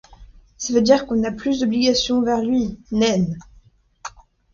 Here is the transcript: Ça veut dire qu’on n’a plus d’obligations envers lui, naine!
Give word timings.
Ça 0.57 0.73
veut 0.73 0.81
dire 0.81 1.05
qu’on 1.05 1.17
n’a 1.17 1.31
plus 1.31 1.59
d’obligations 1.59 2.17
envers 2.17 2.41
lui, 2.41 2.79
naine! 2.91 3.37